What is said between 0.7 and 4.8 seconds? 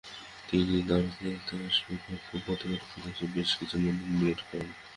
দ্বাগ্স-ল্হা-স্গাম-পো বৌদ্ধবিহার ফিরে এসে বেশ কিছু মন্দির নির্মাণ করেন।